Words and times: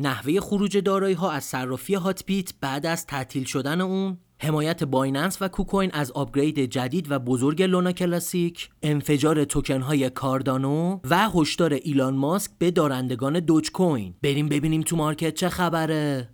نحوه 0.00 0.40
خروج 0.40 0.78
دارایی 0.78 1.14
ها 1.14 1.30
از 1.30 1.44
صرافی 1.44 1.94
Hotbit 1.94 2.52
بعد 2.60 2.86
از 2.86 3.06
تعطیل 3.06 3.44
شدن 3.44 3.80
اون 3.80 4.18
حمایت 4.40 4.84
Binance 4.84 5.42
و 5.42 5.48
KuCoin 5.48 5.90
از 5.92 6.10
upgrade 6.12 6.58
جدید 6.58 7.10
و 7.10 7.18
بزرگ 7.18 7.62
Luna 7.62 7.92
Classic، 7.92 8.70
انفجار 8.82 9.44
توکن 9.44 9.80
های 9.80 10.10
Cardano 10.10 11.00
و 11.10 11.28
هشدار 11.30 11.72
ایلان 11.72 12.14
ماسک 12.14 12.50
به 12.58 12.70
دارندگان 12.70 13.40
Dogecoin. 13.40 14.14
بریم 14.22 14.48
ببینیم 14.48 14.80
تو 14.80 14.96
market 14.96 15.34
چه 15.34 15.48
خبره. 15.48 16.28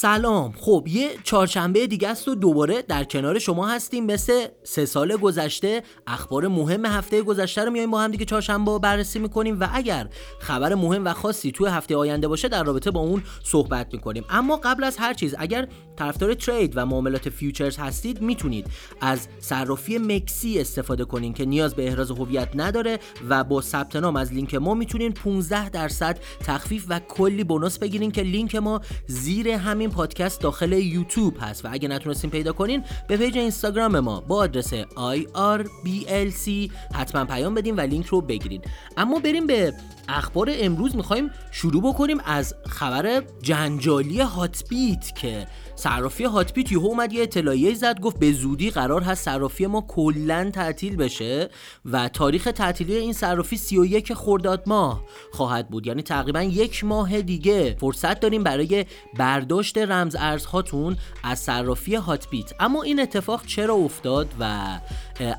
سلام. 0.00 0.52
خب 0.56 0.86
یه 0.88 1.08
چهارشنبه 1.24 1.86
دیگه 1.86 2.08
است 2.08 2.28
و 2.28 2.34
دوباره 2.34 2.82
در 2.82 3.04
کنار 3.04 3.38
شما 3.38 3.68
هستیم. 3.68 4.06
مثل 4.06 4.46
سه 4.62 4.84
سال 4.86 5.16
گذشته 5.16 5.82
اخبار 6.06 6.48
مهم 6.48 6.86
هفته 6.86 7.22
گذشته 7.22 7.64
رو 7.64 7.70
میایم 7.70 7.90
با 7.90 8.00
هم 8.00 8.10
دیگه 8.10 8.24
چهارشنبه 8.24 8.78
بررسی 8.78 9.18
می‌کنیم 9.18 9.60
و 9.60 9.68
اگر 9.72 10.08
خبر 10.38 10.74
مهم 10.74 11.04
و 11.04 11.12
خاصی 11.12 11.52
توی 11.52 11.68
هفته 11.68 11.96
آینده 11.96 12.28
باشه 12.28 12.48
در 12.48 12.64
رابطه 12.64 12.90
با 12.90 13.00
اون 13.00 13.22
صحبت 13.44 13.86
می‌کنیم. 13.92 14.24
اما 14.30 14.56
قبل 14.56 14.84
از 14.84 14.96
هر 14.96 15.14
چیز 15.14 15.34
اگر 15.38 15.68
طرفدار 15.96 16.34
trade 16.34 16.72
و 16.76 16.86
معاملات 16.86 17.28
futures 17.28 17.76
هستید 17.76 18.20
می‌تونید 18.20 18.66
از 19.00 19.28
صرافی 19.38 19.98
MEXC 19.98 20.60
استفاده 20.60 21.04
کنین 21.04 21.32
که 21.32 21.44
نیاز 21.44 21.74
به 21.74 21.88
احراز 21.88 22.10
هویت 22.10 22.48
نداره 22.54 22.98
و 23.28 23.44
با 23.44 23.60
ثبت 23.60 23.96
نام 23.96 24.16
از 24.16 24.32
لینک 24.32 24.54
ما 24.54 24.74
می‌تونین 24.74 25.12
15 25.12 25.68
درصد 25.68 26.18
تخفیف 26.40 26.86
و 26.88 27.00
کلی 27.08 27.44
bonus 27.44 27.78
بگیرین 27.78 28.10
که 28.10 28.22
لینک 28.22 28.54
ما 28.54 28.80
زیر 29.06 29.48
همین 29.48 29.89
پادکست 29.90 30.40
داخل 30.40 30.72
یوتیوب 30.72 31.36
هست 31.40 31.64
و 31.64 31.68
اگه 31.72 31.88
نتونستین 31.88 32.30
پیدا 32.30 32.52
کنین 32.52 32.84
به 33.08 33.16
پیج 33.16 33.38
اینستاگرام 33.38 34.00
ما 34.00 34.20
با 34.20 34.36
آدرس 34.36 34.74
IRBLC 34.84 36.70
حتما 36.94 37.24
پیام 37.24 37.54
بدین 37.54 37.76
و 37.76 37.80
لینک 37.80 38.06
رو 38.06 38.20
بگیرید 38.20 38.64
اما 38.96 39.18
بریم 39.18 39.46
به 39.46 39.74
اخبار 40.08 40.50
امروز. 40.52 40.96
می‌خوایم 40.96 41.30
شروع 41.50 41.82
بکنیم 41.82 42.18
از 42.24 42.54
خبر 42.66 43.22
جنجالی 43.42 44.20
هاتبیت 44.20 45.14
که 45.16 45.46
صرافی 45.76 46.24
هاتبیت 46.24 46.72
یهو 46.72 46.86
اومد 46.86 47.12
یه 47.12 47.22
اطلاعیه 47.22 47.74
زد 47.74 48.00
گفت 48.00 48.18
به 48.18 48.32
زودی 48.32 48.70
قرار 48.70 49.02
هست 49.02 49.24
صرافی 49.24 49.66
ما 49.66 49.80
کلا 49.88 50.50
تعطیل 50.54 50.96
بشه 50.96 51.48
و 51.84 52.08
تاریخ 52.08 52.44
تعطیلی 52.54 52.94
این 52.94 53.12
صرافی 53.12 53.56
31 53.56 54.14
خرداد 54.14 54.62
ماه 54.66 55.04
خواهد 55.32 55.68
بود. 55.68 55.86
یعنی 55.86 56.02
تقریبا 56.02 56.42
یک 56.42 56.84
ماه 56.84 57.22
دیگه 57.22 57.76
فرصت 57.80 58.20
داریم 58.20 58.42
برای 58.42 58.86
برداشت 59.18 59.78
رمز 59.78 60.16
ارزهاتون 60.18 60.96
از 61.24 61.38
صرافی 61.38 61.94
هاتبیت 61.94 62.52
اما 62.60 62.82
این 62.82 63.00
اتفاق 63.00 63.46
چرا 63.46 63.74
افتاد 63.74 64.28
و 64.40 64.78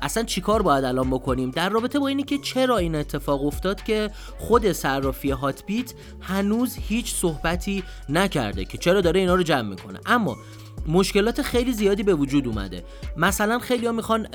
اصلا 0.02 0.22
چیکار 0.22 0.62
باید 0.62 0.84
الان 0.84 1.10
بکنیم؟ 1.10 1.50
در 1.50 1.68
رابطه 1.68 1.98
با 1.98 2.08
اینی 2.08 2.22
که 2.22 2.38
چرا 2.38 2.78
این 2.78 2.94
اتفاق 2.94 3.46
افتاد 3.46 3.82
که 3.82 4.10
خود 4.38 4.72
صرافی 4.72 5.30
هاتبیت 5.30 5.94
هنوز 6.20 6.76
هیچ 6.76 7.14
صحبتی 7.14 7.84
نکرده 8.08 8.64
که 8.64 8.78
چرا 8.78 9.00
داره 9.00 9.20
اینا 9.20 9.34
رو 9.34 9.42
جمع 9.42 9.68
می‌کنه. 9.68 10.00
اما 10.06 10.21
مشکلات 10.86 11.42
خیلی 11.42 11.72
زیادی 11.72 12.02
به 12.02 12.14
وجود 12.14 12.48
اومده. 12.48 12.84
مثلا 13.16 13.58
خیلی 13.58 13.86
ها 13.86 13.92
می‌خوان 13.92 14.26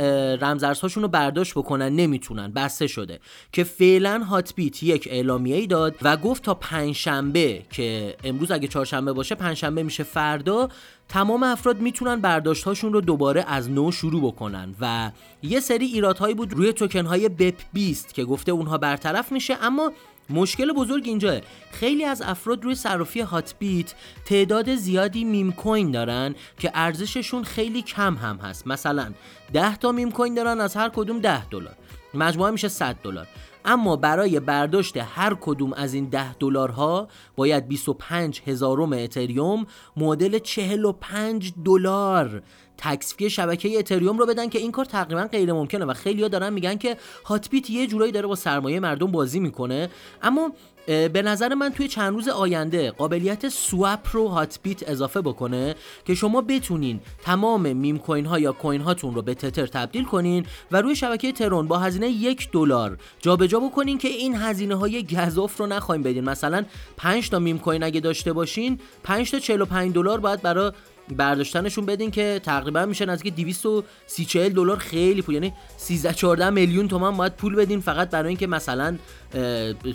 رمزارزهاشون 0.41 1.03
رو 1.03 1.09
برداشت 1.09 1.53
بکنن 1.53 1.95
نمی‌تونن. 1.95 2.51
بسته 2.51 2.87
شده. 2.87 3.19
که 3.51 3.63
فعلا 3.63 4.23
هاتبیت 4.23 4.83
یک 4.83 5.07
اعلامیه 5.11 5.55
ای 5.55 5.67
داد 5.67 5.95
و 6.01 6.17
گفت 6.17 6.43
تا 6.43 6.53
پنجشنبه 6.53 7.61
که 7.71 8.15
امروز 8.23 8.51
اگه 8.51 8.67
چهارشنبه 8.67 9.13
باشه 9.13 9.35
پنجشنبه 9.35 9.83
میشه 9.83 10.03
فردا 10.03 10.69
تمام 11.09 11.43
افراد 11.43 11.79
می‌تونن 11.79 12.21
برداشت 12.21 12.63
هاشون 12.63 12.93
رو 12.93 13.01
دوباره 13.01 13.45
از 13.47 13.69
نو 13.71 13.91
شروع 13.91 14.21
بکنن. 14.21 14.75
و 14.81 15.11
یه 15.43 15.59
سری 15.59 15.85
ایرادهایی 15.85 16.35
بود 16.35 16.53
روی 16.53 16.73
توکن 16.73 17.05
های 17.05 17.29
BEP 17.29 17.55
20 17.73 18.13
که 18.13 18.25
گفته 18.25 18.51
اونها 18.51 18.77
برطرف 18.77 19.31
میشه 19.31 19.57
اما 19.61 19.91
مشکل 20.29 20.73
بزرگ 20.73 21.03
اینجاست 21.07 21.39
خیلی 21.71 22.03
از 22.03 22.21
افراد 22.21 22.63
روی 22.63 22.75
صرافی 22.75 23.21
Hotbit 23.21 23.93
تعداد 24.25 24.75
زیادی 24.75 25.23
meme 25.23 25.51
coin 25.51 25.91
دارن 25.91 26.35
که 26.59 26.71
ارزششون 26.73 27.43
خیلی 27.43 27.81
کم 27.81 28.15
هم 28.15 28.37
هست. 28.37 28.67
مثلا 28.67 29.13
10 29.53 29.75
تا 29.75 29.91
meme 29.91 30.11
coin 30.11 30.33
دارن 30.33 30.61
از 30.61 30.75
هر 30.75 30.89
کدوم 30.89 31.19
10 31.19 31.45
دلار. 31.45 31.75
مجموعه 32.13 32.51
میشه 32.51 32.67
100 32.67 32.95
دلار. 33.03 33.27
اما 33.65 33.95
برای 33.95 34.39
برداشت 34.39 34.97
هر 34.97 35.37
کدوم 35.41 35.73
از 35.73 35.93
این 35.93 36.05
10 36.05 36.33
دلارها 36.33 37.07
باید 37.35 37.67
25 37.67 38.41
هزارم 38.47 38.93
اتریوم 38.93 39.65
مدل 39.97 40.39
45 40.39 41.53
دلار 41.65 42.41
تکسفی 42.77 43.29
شبکه 43.29 43.79
اتریوم 43.79 44.17
رو 44.17 44.25
بدن 44.25 44.49
که 44.49 44.59
این 44.59 44.71
کار 44.71 44.85
تقریبا 44.85 45.27
غیر 45.31 45.53
ممکنه 45.53 45.85
و 45.85 45.93
خیلیا 45.93 46.27
دارن 46.27 46.53
میگن 46.53 46.75
که 46.75 46.97
Hotbit 47.25 47.69
یه 47.69 47.87
جورایی 47.87 48.11
داره 48.11 48.27
با 48.27 48.35
سرمایه 48.35 48.79
مردم 48.79 49.11
بازی 49.11 49.39
می‌کنه. 49.39 49.89
اما 50.21 50.51
به 50.87 51.21
نظر 51.21 51.53
من 51.53 51.69
توی 51.69 51.87
چند 51.87 52.13
روز 52.13 52.27
آینده 52.27 52.91
قابلیت 52.91 53.49
swap 53.49 53.99
رو 54.11 54.27
Hotbit 54.27 54.89
اضافه 54.89 55.21
بکنه 55.21 55.75
که 56.05 56.15
شما 56.15 56.41
بتونین 56.41 56.99
تمام 57.21 57.73
meme 57.73 57.97
coin 57.97 58.25
ها 58.25 58.39
یا 58.39 58.51
coin 58.51 58.81
هاتون 58.81 59.15
رو 59.15 59.21
به 59.21 59.33
Tether 59.33 59.65
تبدیل 59.65 60.03
کنین 60.03 60.45
و 60.71 60.81
روی 60.81 60.95
شبکه 60.95 61.31
Tron 61.31 61.67
با 61.67 61.77
هزینه 61.77 62.09
یک 62.09 62.51
دلار 62.51 62.97
جابجا 63.19 63.59
بکنین 63.59 63.97
که 63.97 64.07
این 64.07 64.35
هزینه 64.35 64.75
های 64.75 65.03
گزاف 65.03 65.57
رو 65.57 65.67
نخوایم 65.67 66.03
بدین. 66.03 66.23
مثلا 66.23 66.65
5 66.97 67.29
تا 67.29 67.39
meme 67.39 67.59
coin 67.59 67.83
اگه 67.83 67.99
داشته 67.99 68.33
باشین 68.33 68.79
5 69.03 69.31
تا 69.31 69.39
45 69.39 69.93
دلار 69.93 70.19
باید 70.19 70.41
برای 70.41 70.71
برداشتنشون 71.09 71.85
بدین 71.85 72.11
که 72.11 72.41
تقریبا 72.43 72.85
میشه 72.85 73.05
نزدیک 73.05 73.35
230 73.35 74.49
دلار 74.49 74.77
خیلی 74.77 75.21
پول. 75.21 75.33
یعنی 75.33 75.53
13 75.77 76.13
14 76.13 76.49
میلیون 76.49 76.87
تومان 76.87 77.17
باید 77.17 77.33
پول 77.35 77.55
بدین 77.55 77.79
فقط 77.79 78.09
برای 78.09 78.27
اینکه 78.27 78.47
مثلا 78.47 78.97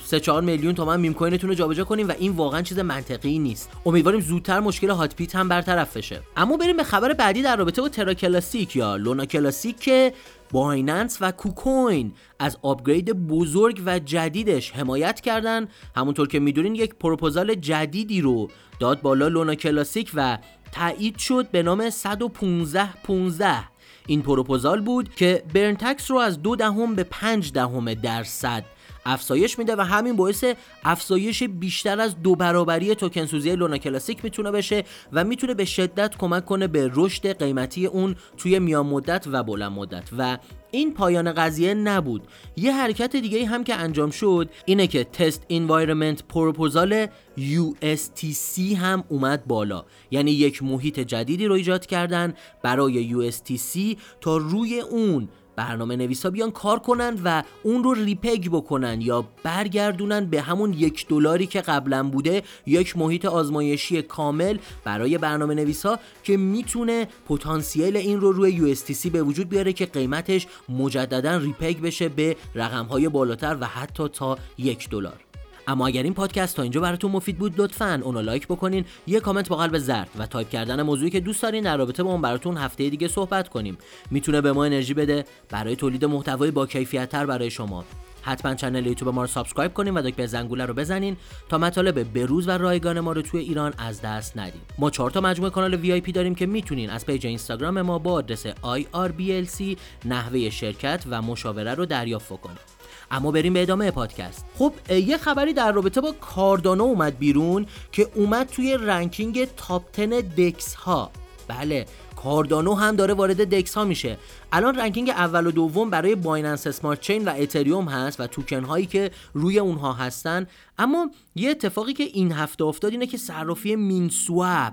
3 0.04 0.20
4 0.20 0.42
میلیون 0.42 0.74
تومان 0.74 1.00
meme 1.00 1.14
coin 1.14 1.35
تون 1.35 1.50
رو 1.50 1.54
جابجا 1.54 1.84
کنیم 1.84 2.08
و 2.08 2.12
این 2.18 2.32
واقعا 2.32 2.62
چیز 2.62 2.78
منطقی 2.78 3.38
نیست. 3.38 3.70
امیدواریم 3.86 4.20
زودتر 4.20 4.60
مشکل 4.60 4.90
Hotbit 4.90 5.36
هم 5.36 5.48
برطرف 5.48 5.96
بشه. 5.96 6.20
اما 6.36 6.56
بریم 6.56 6.76
به 6.76 6.84
خبر 6.84 7.12
بعدی 7.12 7.42
در 7.42 7.56
رابطه 7.56 7.82
با 7.82 7.88
Terra 7.88 8.14
Classic 8.14 8.76
یا 8.76 8.96
Luna 8.96 9.24
Classic 9.24 9.80
که 9.80 10.12
Binance 10.52 11.18
و 11.20 11.32
KuCoin 11.32 12.12
از 12.38 12.58
آپگرید 12.62 13.12
بزرگ 13.12 13.82
و 13.86 13.98
جدیدش 13.98 14.72
حمایت 14.72 15.20
کردن. 15.20 15.68
همونطور 15.96 16.28
که 16.28 16.40
می‌دونین 16.40 16.74
یک 16.74 16.94
پروپوزال 16.94 17.54
جدیدی 17.54 18.20
رو 18.20 18.48
داد 18.80 19.02
بالا 19.02 19.28
لونا 19.28 19.54
کلاسیک 19.54 20.10
و 20.14 20.38
تایید 20.72 21.16
شد 21.16 21.50
به 21.50 21.62
نام 21.62 21.90
115 21.90 22.92
15 23.04 23.72
این 24.06 24.22
پروپوزال 24.22 24.80
بود 24.80 25.14
که 25.14 25.42
برنتکس 25.54 26.10
رو 26.10 26.16
از 26.16 26.42
دو 26.42 26.56
دهم 26.56 26.94
به 26.94 27.04
پنج 27.04 27.52
دهم 27.52 27.94
درصد 27.94 28.64
افزایش 29.06 29.58
میده 29.58 29.76
و 29.76 29.80
همین 29.80 30.16
باعث 30.16 30.44
افزایش 30.84 31.42
بیشتر 31.42 32.00
از 32.00 32.22
دو 32.22 32.34
برابری 32.34 32.94
توکن 32.94 33.26
سوزی 33.26 33.56
لونا 33.56 33.78
کلاسیک 33.78 34.24
می‌تونه 34.24 34.50
بشه 34.50 34.84
و 35.12 35.24
می‌تونه 35.24 35.54
به 35.54 35.64
شدت 35.64 36.16
کمک 36.16 36.44
کنه 36.44 36.66
به 36.66 36.90
رشد 36.94 37.38
قیمتی 37.38 37.86
اون 37.86 38.16
توی 38.36 38.58
میان 38.58 38.86
مدت 38.86 39.26
و 39.32 39.42
بلند 39.42 39.72
مدت. 39.72 40.08
و 40.18 40.38
این 40.70 40.94
پایان 40.94 41.32
قضیه 41.32 41.74
نبود. 41.74 42.22
یه 42.56 42.72
حرکت 42.72 43.16
دیگه 43.16 43.46
هم 43.46 43.64
که 43.64 43.74
انجام 43.74 44.10
شد 44.10 44.50
اینه 44.64 44.86
که 44.86 45.04
test 45.04 45.46
environment 45.50 46.22
proposal 46.22 47.06
USTC 47.36 48.58
هم 48.76 49.04
اومد 49.08 49.46
بالا. 49.46 49.84
یعنی 50.10 50.30
یک 50.30 50.62
محیط 50.62 51.00
جدیدی 51.00 51.46
رو 51.46 51.54
ایجاد 51.54 51.86
کردن 51.86 52.34
برای 52.62 53.10
USTC 53.10 53.96
تا 54.20 54.36
روی 54.36 54.80
اون 54.80 55.28
برنامه 55.56 55.96
نویسا 55.96 56.30
بیان 56.30 56.50
کار 56.50 56.78
کنن 56.78 57.18
و 57.24 57.42
اون 57.62 57.84
رو 57.84 57.94
repeg 57.94 58.48
بکنن 58.48 59.00
یا 59.00 59.24
برگردونن 59.42 60.24
به 60.24 60.40
همون 60.40 60.72
یک 60.72 61.08
دلاری 61.08 61.46
که 61.46 61.60
قبلا 61.60 62.08
بوده 62.08 62.42
یک 62.66 62.96
محیط 62.96 63.24
آزمایشی 63.24 64.02
کامل 64.02 64.58
برای 64.84 65.18
برنامه 65.18 65.54
نویسا 65.54 65.98
که 66.22 66.36
می‌تونه 66.36 67.08
پتانسیل 67.28 67.96
این 67.96 68.20
رو 68.20 68.32
روی 68.32 68.74
USTC 68.74 69.10
به 69.10 69.22
وجود 69.22 69.48
بیاره 69.48 69.72
که 69.72 69.86
قیمتش 69.86 70.46
مجددا 70.68 71.36
repeg 71.36 71.80
بشه 71.80 72.08
به 72.08 72.36
رقمهای 72.54 73.08
بالاتر 73.08 73.56
و 73.60 73.66
حتی 73.66 74.08
تا 74.08 74.38
یک 74.58 74.88
دلار. 74.90 75.31
اما 75.66 75.86
اگر 75.86 76.02
این 76.02 76.14
پادکست 76.14 76.56
تا 76.56 76.62
اینجا 76.62 76.80
براتون 76.80 77.10
مفید 77.10 77.38
بود 77.38 77.60
لطفا 77.60 78.00
اونو 78.04 78.22
لایک 78.22 78.46
بکنین 78.46 78.84
یه 79.06 79.20
کامنت 79.20 79.48
با 79.48 79.56
قلب 79.56 79.78
زرد 79.78 80.10
و 80.18 80.26
تایپ 80.26 80.48
کردن 80.48 80.82
موضوعی 80.82 81.10
که 81.10 81.20
دوست 81.20 81.42
دارین 81.42 81.64
در 81.64 81.76
رابطه 81.76 82.02
با 82.02 82.10
اون 82.10 82.20
براتون 82.20 82.56
هفته 82.56 82.90
دیگه 82.90 83.08
صحبت 83.08 83.48
کنیم. 83.48 83.78
می‌تونه 84.10 84.40
به 84.40 84.52
ما 84.52 84.64
انرژی 84.64 84.94
بده 84.94 85.24
برای 85.50 85.76
تولید 85.76 86.04
محتوای 86.04 86.50
با 86.50 86.66
کیفیت 86.66 87.08
تر 87.08 87.26
برای 87.26 87.50
شما. 87.50 87.84
حتما 88.22 88.54
channel 88.54 88.86
یوتیوب 88.86 89.14
ما 89.14 89.20
رو 89.22 89.26
subscribe 89.26 89.74
کنین 89.74 89.94
و 89.94 90.02
دکمه 90.02 90.26
زنگوله 90.26 90.66
رو 90.66 90.74
بزنین 90.74 91.16
تا 91.48 91.58
مطالب 91.58 92.12
بروز 92.12 92.48
و 92.48 92.50
رایگان 92.50 93.00
ما 93.00 93.12
رو 93.12 93.22
توی 93.22 93.40
ایران 93.40 93.74
از 93.78 94.00
دست 94.00 94.38
ندید 94.38 94.62
ما 94.78 94.90
چهار 94.90 95.10
تا 95.10 95.20
مجموعه 95.20 95.50
کانال 95.50 95.74
VIP 95.74 96.12
داریم 96.12 96.34
که 96.34 96.46
می‌تونین 96.46 96.90
از 96.90 97.06
پیج 97.06 97.26
اینستاگرام 97.26 97.82
ما 97.82 97.98
با 97.98 98.12
آدرس 98.12 98.46
IRBLC 98.46 99.76
نحوه 100.04 100.50
شرکت 100.50 101.04
و 101.10 101.22
مشاوره 101.22 101.74
رو 101.74 101.86
دریافت 101.86 102.40
کنید 102.40 102.71
اما 103.12 103.30
بریم 103.30 103.52
به 103.52 103.62
ادامه 103.62 103.90
پادکست. 103.90 104.44
خب 104.58 104.72
یه 104.90 105.16
خبری 105.16 105.52
در 105.52 105.72
رابطه 105.72 106.00
با 106.00 106.12
کاردانو 106.12 106.84
اومد 106.84 107.18
بیرون 107.18 107.66
که 107.92 108.08
اومد 108.14 108.46
توی 108.46 108.78
ranking 108.80 109.48
top 109.56 109.82
10 109.92 110.06
DEX 110.22 110.74
ها 110.74 111.10
بله 111.48 111.86
کاردانو 112.24 112.74
هم 112.74 112.96
داره 112.96 113.14
وارد 113.14 113.54
DEX 113.54 113.74
ها 113.74 113.84
میشه. 113.84 114.18
الان 114.52 114.74
ranking 114.74 115.10
اول 115.10 115.46
و 115.46 115.50
دوم 115.50 115.90
برای 115.90 116.14
Binance 116.14 116.66
Smart 116.66 117.00
Chain 117.00 117.24
و 117.24 117.32
اتریوم 117.38 117.88
هست 117.88 118.20
و 118.20 118.26
توکن 118.26 118.64
هایی 118.64 118.86
که 118.86 119.10
روی 119.34 119.58
اونها 119.58 119.92
هستن. 119.92 120.46
اما 120.78 121.10
یه 121.34 121.50
اتفاقی 121.50 121.92
که 121.92 122.04
این 122.04 122.32
هفته 122.32 122.64
افتاد 122.64 122.92
اینه 122.92 123.06
که 123.06 123.18
صرافی 123.18 123.76
Minswap 123.76 124.72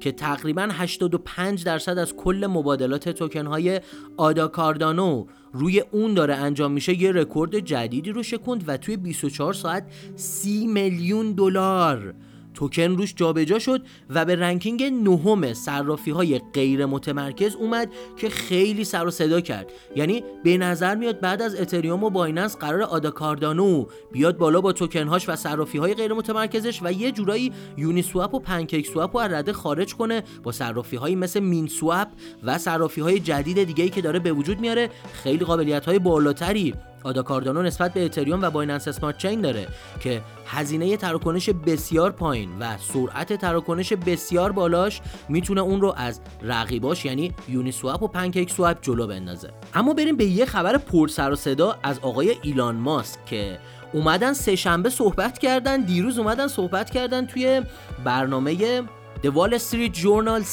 که 0.00 0.12
تقریبا 0.12 0.68
85 0.72 1.64
درصد 1.64 1.98
از 1.98 2.14
کل 2.16 2.46
مبادلات 2.50 3.08
توکن 3.08 3.46
های 3.46 3.80
آدا 4.16 4.48
کاردانو 4.48 5.26
روی 5.52 5.80
اون 5.80 6.14
داره 6.14 6.34
انجام 6.34 6.72
میشه 6.72 7.02
یه 7.02 7.12
رکورد 7.12 7.58
جدیدی 7.58 8.10
رو 8.12 8.22
شکوند 8.22 8.64
و 8.66 8.76
توی 8.76 8.96
24 8.96 9.52
ساعت 9.52 9.86
30 10.16 10.66
میلیون 10.66 11.32
دلار. 11.32 12.14
توکن 12.56 12.82
روش 12.96 13.14
جابجا 13.14 13.58
شد 13.58 13.82
و 14.10 14.24
به 14.24 14.36
ranking 14.36 14.82
نهم 14.82 15.54
صرافی 15.54 16.10
های 16.10 16.38
غیر 16.38 16.86
متمرکز 16.86 17.54
اومد 17.54 17.92
که 18.16 18.28
خیلی 18.28 18.84
سر 18.84 19.06
و 19.06 19.10
صدا 19.10 19.40
کرد. 19.40 19.72
یعنی 19.96 20.24
به 20.44 20.58
نظر 20.58 20.94
میاد 20.94 21.20
بعد 21.20 21.42
از 21.42 21.54
اتریوم 21.60 22.04
و 22.04 22.10
بایننس 22.10 22.56
قراره 22.56 22.82
آدا 22.82 23.10
کاردانو 23.10 23.84
بیاد 24.12 24.38
بالا 24.38 24.60
با 24.60 24.72
توکن 24.72 25.08
هاش 25.08 25.28
و 25.28 25.36
صرافی 25.36 25.78
های 25.78 25.94
غیر 25.94 26.12
متمرکزش 26.12 26.80
و 26.82 26.92
یه 26.92 27.12
جورایی 27.12 27.52
Uniswap 27.76 28.34
و 28.34 28.38
PancakeSwap 28.38 29.18
رو 29.18 29.34
رده 29.34 29.52
خارج 29.52 29.94
کنه 29.94 30.22
با 30.42 30.52
صرافی 30.52 30.96
های 30.96 31.14
مثل 31.14 31.40
Minswap 31.40 32.08
و 32.42 32.58
صرافی 32.58 33.00
های 33.00 33.20
جدید 33.20 33.64
دیگه 33.64 33.84
ای 33.84 33.90
که 33.90 34.00
داره 34.00 34.18
به 34.18 34.32
وجود 34.32 34.60
میاره. 34.60 34.90
خیلی 35.12 35.44
قابلیت 35.44 35.86
های 35.86 35.98
بالاتری 35.98 36.74
آدا 37.06 37.22
کاردانو 37.22 37.62
نسبت 37.62 37.94
به 37.94 38.04
اتریوم 38.04 38.42
و 38.42 38.50
بایننس 38.50 38.88
اسمارت 38.88 39.18
چین 39.18 39.40
داره 39.40 39.68
که 40.00 40.22
هزینه 40.46 40.96
تراکنش 40.96 41.50
بسیار 41.50 42.10
پایین 42.10 42.58
و 42.60 42.76
سرعت 42.78 43.32
تراکنش 43.32 43.92
بسیار 43.92 44.52
بالاش 44.52 45.00
می‌تونه 45.28 45.60
اون 45.60 45.80
رو 45.80 45.94
از 45.96 46.20
رقیباش 46.42 47.04
یعنی 47.04 47.34
یونی 47.48 47.72
سواب 47.72 48.02
و 48.02 48.08
پنکیک 48.08 48.50
سواب 48.50 48.76
جلو 48.82 49.06
بندازه. 49.06 49.50
اما 49.74 49.94
بریم 49.94 50.16
به 50.16 50.24
یه 50.24 50.46
خبر 50.46 50.78
پر 50.78 51.08
سر 51.08 51.32
و 51.32 51.36
صدا 51.36 51.76
از 51.82 51.98
آقای 51.98 52.36
ایلان 52.42 52.76
ماسک 52.76 53.24
که 53.26 53.58
اومدن 53.92 54.32
سه 54.32 54.56
شنبه 54.56 54.90
صحبت 54.90 55.38
کردن 55.38 55.80
دیروز 55.80 56.18
اومدن 56.18 56.48
صحبت 56.48 56.90
کردن 56.90 57.26
توی 57.26 57.62
برنامه 58.04 58.82
The 59.22 59.28
Wall 59.28 59.58
Street 59.58 59.96
Journal 59.96 60.44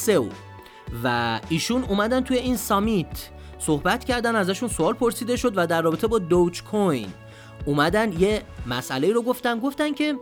و 1.03 1.39
ایشون 1.49 1.83
اومدن 1.83 2.21
توی 2.21 2.37
این 2.37 2.57
summit 2.57 3.29
صحبت 3.65 4.05
کردن 4.05 4.35
ازشون 4.35 4.69
سوال 4.69 4.93
پرسیده 4.93 5.35
شد 5.35 5.53
و 5.55 5.67
در 5.67 5.81
رابطه 5.81 6.07
با 6.07 6.19
دوج 6.19 6.63
کوین 6.63 7.07
اومدن 7.65 8.11
یه 8.19 8.41
مسئله 8.67 9.11
رو 9.11 9.21
گفتن. 9.21 9.59
گفتن 9.59 9.93
که 9.93 10.15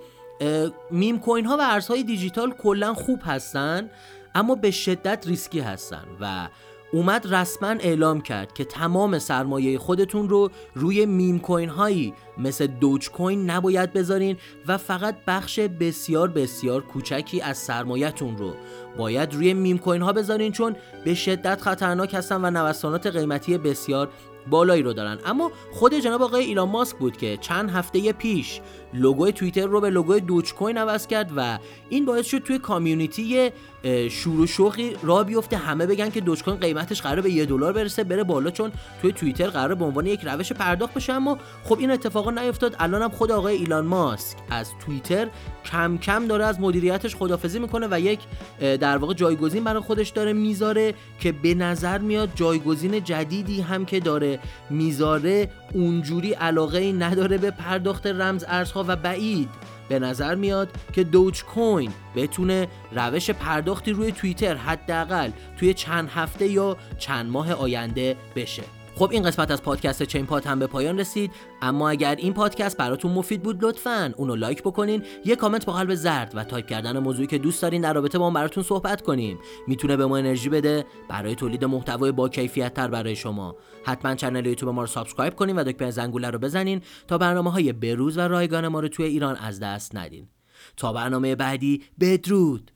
meme 0.92 1.19
coin 1.19 1.45
ها 1.46 1.58
و 1.58 1.62
ارزهای 1.62 2.04
دیجیتال 2.04 2.52
کلا 2.52 2.94
خوب 2.94 3.20
هستن 3.26 3.90
اما 4.36 4.56
به 4.56 4.72
شدت 4.72 5.28
ریسکی 5.28 5.60
هستن 5.60 6.04
و 6.22 6.48
اومد 6.94 7.34
رسما 7.34 7.70
اعلام 7.70 8.22
کرد 8.22 8.54
که 8.54 8.66
تمام 8.66 9.20
سرمایه 9.20 9.78
خودتون 9.78 10.30
رو 10.30 10.50
روی 10.76 11.06
meme 11.06 11.39
coin 11.39 11.69
هایی 11.70 12.14
مثل 12.38 12.68
دوج 12.68 13.10
کوین 13.10 13.50
نباید 13.50 13.94
بذارین 13.94 14.38
و 14.68 14.78
فقط 14.78 15.16
بخش 15.28 15.60
بسیار 15.60 16.28
بسیار 16.28 16.82
کوچکی 16.82 17.42
از 17.42 17.58
سرمایهتون 17.58 18.38
رو 18.38 18.54
باید 18.98 19.34
روی 19.34 19.54
میم 19.54 19.78
کوین 19.78 20.02
ها 20.02 20.14
بذارین 20.14 20.52
چون 20.52 20.76
به 21.06 21.14
شدت 21.14 21.62
خطرناک 21.62 22.14
هستن 22.14 22.46
و 22.46 22.52
نوسانات 22.52 23.08
قیمتی 23.08 23.58
بسیار 23.58 24.10
بالایی 24.50 24.84
رو 24.84 24.94
دارن. 24.94 25.18
اما 25.26 25.52
خود 25.72 25.94
جناب 25.94 26.22
آقای 26.22 26.44
ایلان 26.46 26.70
ماسک 26.70 26.98
بود 26.98 27.18
که 27.18 27.38
چند 27.38 27.70
هفته 27.70 28.12
پیش 28.12 28.62
لوگوی 28.94 29.32
توییتر 29.32 29.66
رو 29.66 29.82
به 29.82 29.90
لوگوی 29.90 30.20
دوچ 30.20 30.54
کوین 30.54 30.78
عوض 30.78 31.08
کرد 31.08 31.32
و 31.36 31.60
این 31.90 32.06
باعث 32.06 32.26
شد 32.26 32.38
توی 32.38 32.60
کامیونیتی 32.60 33.52
شور 34.10 34.39
و 34.39 34.48
شوقی 34.48 34.94
را 35.04 35.24
بیفته. 35.24 35.57
همه 35.57 35.86
بگن 35.86 36.10
که 36.10 36.22
کوین 36.22 36.57
قیمتش 36.57 37.01
قرار 37.01 37.22
به 37.22 37.31
یه 37.31 37.45
دلار 37.45 37.74
برسه 37.74 38.04
بره 38.04 38.24
بالا 38.24 38.51
چون 38.51 38.72
توی 39.01 39.12
توییتر 39.12 39.48
قرار 39.48 39.75
به 39.75 39.86
عنوان 39.86 40.06
یک 40.06 40.19
روش 40.24 40.54
پرداخت 40.54 40.94
بشه. 40.94 41.13
اما 41.13 41.38
خب 41.63 41.80
این 41.80 41.92
اتفاقا 41.92 42.31
نیفتاد. 42.31 42.75
الان 42.80 43.01
هم 43.01 43.10
خود 43.10 43.31
آقای 43.31 43.56
ایلان 43.56 43.86
ماسک 43.86 44.38
از 44.50 44.69
توییتر 44.86 45.28
کم 45.66 45.98
کم 45.98 46.28
داره 46.28 46.45
از 46.45 46.60
مدیریتش 46.60 47.16
خدافزی 47.16 47.60
می‌کنه 47.60 47.88
و 47.92 48.00
یک 48.00 48.19
در 48.60 48.98
واقع 48.98 49.13
جایگزین 49.13 49.63
برای 49.63 49.81
خودش 49.81 50.10
داره 50.10 50.33
می‌ذاره 50.33 50.94
که 51.19 51.31
به 51.31 51.54
نظر 51.54 51.98
میاد 51.98 52.30
جایگزین 52.36 53.04
جدیدی 53.04 53.62
هم 53.62 53.86
که 53.86 54.00
داره 54.00 54.39
می‌ذاره 54.69 55.50
اونجوری 55.74 56.33
علاقه 56.33 56.78
ای 56.78 56.94
نداره 56.94 57.38
به 57.38 57.51
پرداخت 57.51 58.07
رمز 58.07 58.45
ارزها 58.48 58.86
و 58.88 58.95
بعید. 58.95 59.50
به 59.92 60.00
نظر 60.00 60.36
میاد 60.36 60.70
که 60.94 61.04
دوج 61.04 61.44
کوین 61.44 61.92
بتونه 62.16 62.68
روش 62.92 63.30
پرداختی 63.30 63.92
روی 63.92 64.12
توییتر 64.12 64.56
حداقل 64.56 65.32
توی 65.58 65.74
چند 65.74 66.10
هفته 66.10 66.48
یا 66.48 66.78
چند 66.98 67.32
ماه 67.32 67.54
آینده 67.54 68.16
بشه. 68.36 68.64
خب 68.96 69.10
این 69.12 69.24
قسمت 69.24 69.52
از 69.52 69.64
پادکست 69.64 70.04
چین 70.04 70.26
پات 70.26 70.48
هم 70.48 70.60
به 70.60 70.68
پایان 70.68 71.00
رسید. 71.00 71.32
اما 71.62 71.90
اگر 71.90 72.16
این 72.16 72.34
پادکست 72.34 72.78
براتون 72.78 73.12
مفید 73.12 73.44
بود 73.44 73.66
لطفا 73.66 74.14
اونو 74.18 74.36
لایک 74.36 74.62
بکنین. 74.62 75.04
یه 75.26 75.36
کامنت 75.36 75.66
با 75.66 75.74
قلب 75.74 75.96
زرد 75.96 76.32
و 76.36 76.44
تایپ 76.44 76.66
کردن 76.66 77.00
موضوعی 77.00 77.28
که 77.28 77.38
دوست 77.38 77.62
دارین 77.62 77.82
در 77.82 77.94
رابطه 77.94 78.18
با 78.18 78.26
اون 78.26 78.34
براتون 78.34 78.64
صحبت 78.64 79.02
کنیم. 79.02 79.40
می‌تونه 79.68 79.98
به 79.98 80.06
ما 80.06 80.18
انرژی 80.18 80.50
بده. 80.50 80.86
برای 81.10 81.36
تولید 81.36 81.66
محتوای 81.66 82.12
با 82.12 82.30
کیفیت 82.30 82.74
تر 82.74 82.88
برای 82.88 83.16
شما. 83.16 83.56
حتما 83.84 84.16
کانال 84.16 84.46
یوتیوب 84.46 84.74
ما 84.74 84.82
رو 84.82 84.88
subscribe 84.88 85.36
کنین 85.36 85.56
و 85.56 85.64
دکمه 85.64 85.92
زنگوله 85.92 86.30
رو 86.30 86.40
بزنین 86.40 86.82
تا 87.08 87.18
برنامه 87.18 87.52
های 87.52 87.74
بروز 87.74 88.18
و 88.18 88.22
رایگان 88.22 88.68
ما 88.68 88.80
رو 88.80 88.88
توی 88.88 89.06
ایران 89.06 89.36
از 89.36 89.60
دست 89.60 89.96
ندین. 89.96 90.28
تا 90.78 90.94
برنامه 90.94 91.36
بعدی 91.36 91.84
بدرود! 92.00 92.72